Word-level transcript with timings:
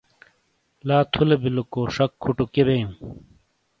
لا 0.87 0.97
تھولے 1.11 1.35
بِیلے 1.41 1.63
کو 1.73 1.81
شَک 1.95 2.11
کُھوٹو 2.21 2.45
کِئے 2.53 2.63
بیئوں؟ 2.67 2.91